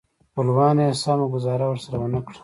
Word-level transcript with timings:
خپلوانو 0.29 0.81
یې 0.87 0.93
سمه 1.03 1.25
ګوزاره 1.33 1.65
ورسره 1.69 1.95
ونه 2.01 2.19
کړه. 2.25 2.39